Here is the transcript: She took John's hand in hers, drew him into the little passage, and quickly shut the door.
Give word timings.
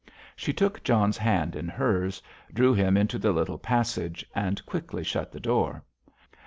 She 0.35 0.51
took 0.51 0.83
John's 0.83 1.15
hand 1.19 1.55
in 1.55 1.67
hers, 1.67 2.23
drew 2.51 2.73
him 2.73 2.97
into 2.97 3.19
the 3.19 3.31
little 3.31 3.59
passage, 3.59 4.25
and 4.33 4.65
quickly 4.65 5.03
shut 5.03 5.31
the 5.31 5.39
door. 5.39 5.83